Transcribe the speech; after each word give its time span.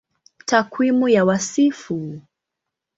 Takwimu 0.45 1.09
ya 1.09 1.25
Wasifu 1.25 2.21